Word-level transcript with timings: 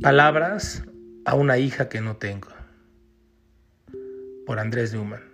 Palabras 0.00 0.84
a 1.24 1.34
una 1.34 1.58
hija 1.58 1.88
que 1.88 2.00
no 2.00 2.18
tengo. 2.18 2.50
Por 4.46 4.60
Andrés 4.60 4.94
Newman. 4.94 5.24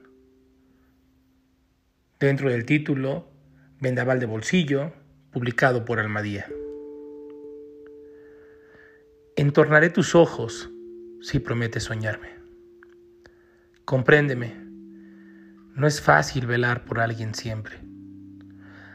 Dentro 2.18 2.48
del 2.48 2.64
título, 2.64 3.28
Vendaval 3.78 4.20
de 4.20 4.24
Bolsillo, 4.24 4.94
publicado 5.32 5.84
por 5.84 6.00
Almadía. 6.00 6.46
Entornaré 9.36 9.90
tus 9.90 10.14
ojos 10.14 10.70
si 11.20 11.40
prometes 11.40 11.82
soñarme. 11.82 12.30
Compréndeme, 13.84 14.54
no 15.74 15.86
es 15.86 16.00
fácil 16.00 16.46
velar 16.46 16.86
por 16.86 17.00
alguien 17.00 17.34
siempre. 17.34 17.80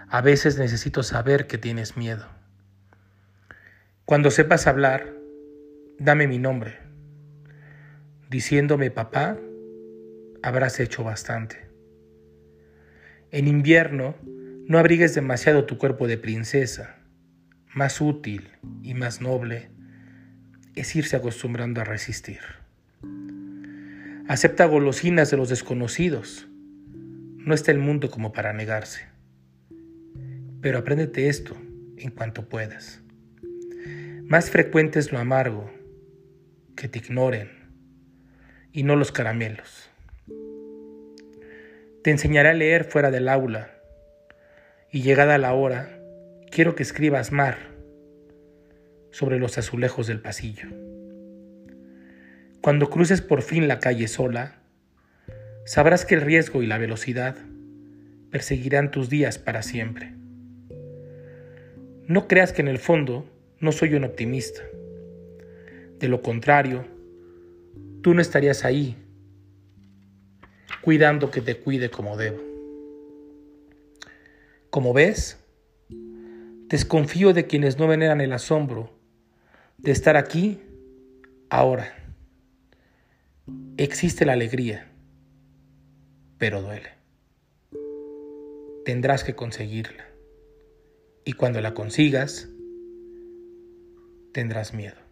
A 0.08 0.22
veces 0.22 0.58
necesito 0.58 1.04
saber 1.04 1.46
que 1.46 1.60
tienes 1.60 1.96
miedo. 1.96 2.26
Cuando 4.06 4.32
sepas 4.32 4.66
hablar, 4.66 5.19
dame 6.00 6.28
mi 6.28 6.40
nombre. 6.40 6.78
Diciéndome 8.30 8.90
papá, 8.90 9.38
habrás 10.42 10.80
hecho 10.80 11.04
bastante. 11.04 11.68
En 13.32 13.48
invierno, 13.48 14.16
no 14.66 14.80
abrigues 14.80 15.14
demasiado 15.14 15.66
tu 15.66 15.78
cuerpo 15.78 16.08
de 16.08 16.18
princesa. 16.18 16.96
Más 17.74 18.02
útil 18.02 18.50
y 18.82 18.94
más 18.94 19.22
noble 19.22 19.70
es 20.76 20.96
irse 20.96 21.16
acostumbrando 21.16 21.82
a 21.82 21.84
resistir. 21.84 22.40
Acepta 24.28 24.66
golosinas 24.66 25.30
de 25.32 25.38
los 25.38 25.50
desconocidos. 25.50 26.48
No 27.38 27.54
está 27.54 27.72
el 27.72 27.80
mundo 27.80 28.10
como 28.10 28.32
para 28.32 28.54
negarse. 28.54 29.06
Pero 30.62 30.78
apréndete 30.78 31.28
esto 31.28 31.58
en 31.98 32.12
cuanto 32.12 32.48
puedas. 32.48 33.02
Más 34.26 34.52
frecuente 34.52 35.00
es 35.00 35.12
lo 35.12 35.18
amargo, 35.18 35.72
que 36.80 36.88
te 36.88 37.00
ignoren 37.00 37.50
y 38.72 38.84
no 38.84 38.96
los 38.96 39.12
caramelos. 39.12 39.90
Te 42.04 42.10
enseñaré 42.10 42.50
a 42.50 42.54
leer 42.54 42.86
fuera 42.86 43.12
del 43.12 43.28
aula 43.28 43.72
y 44.90 45.02
llegada 45.02 45.38
la 45.38 45.54
hora, 45.54 46.00
quiero 46.50 46.76
que 46.76 46.84
escribas 46.84 47.34
mar 47.34 47.58
sobre 49.12 49.40
los 49.40 49.58
azulejos 49.58 50.08
del 50.08 50.22
pasillo. 50.22 50.70
Cuando 52.62 52.90
cruces 52.90 53.22
por 53.22 53.42
fin 53.42 53.68
la 53.68 53.80
calle 53.80 54.08
sola, 54.08 54.60
sabrás 55.66 56.06
que 56.06 56.16
el 56.16 56.22
riesgo 56.22 56.64
y 56.64 56.68
la 56.68 56.78
velocidad 56.78 57.36
perseguirán 58.32 58.90
tus 58.90 59.10
días 59.10 59.38
para 59.38 59.64
siempre. 59.64 60.14
No 62.08 62.30
creas 62.30 62.54
que 62.54 62.62
en 62.62 62.70
el 62.70 62.80
fondo 62.80 63.30
no 63.60 63.74
soy 63.74 63.96
un 63.96 64.06
optimista. 64.06 64.62
De 66.00 66.08
lo 66.08 66.22
contrario, 66.22 66.86
tú 68.02 68.14
no 68.14 68.22
estarías 68.22 68.64
ahí, 68.64 68.96
cuidando 70.82 71.30
que 71.30 71.42
te 71.42 71.58
cuide 71.58 71.90
como 71.90 72.16
debo. 72.16 72.42
Como 74.70 74.94
ves, 74.94 75.38
desconfío 76.70 77.34
de 77.34 77.48
quienes 77.48 77.78
no 77.78 77.88
veneran 77.88 78.22
el 78.22 78.32
asombro 78.32 78.92
de 79.78 79.92
estar 79.92 80.16
aquí 80.16 80.62
ahora. 81.50 81.96
Existe 83.78 84.26
la 84.26 84.34
alegría, 84.34 84.90
pero 86.38 86.62
duele. 86.62 86.92
Tendrás 88.86 89.24
que 89.24 89.36
conseguirla. 89.36 90.06
Y 91.26 91.34
cuando 91.34 91.60
la 91.62 91.74
consigas, 91.74 92.48
tendrás 94.32 94.74
miedo. 94.74 95.09